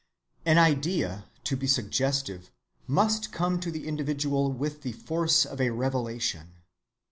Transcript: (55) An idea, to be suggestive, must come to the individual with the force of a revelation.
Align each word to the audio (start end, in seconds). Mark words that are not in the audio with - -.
(55) 0.45 0.51
An 0.51 0.57
idea, 0.57 1.25
to 1.43 1.55
be 1.55 1.67
suggestive, 1.67 2.49
must 2.87 3.31
come 3.31 3.59
to 3.59 3.69
the 3.69 3.87
individual 3.87 4.51
with 4.51 4.81
the 4.81 4.93
force 4.93 5.45
of 5.45 5.61
a 5.61 5.69
revelation. 5.69 6.53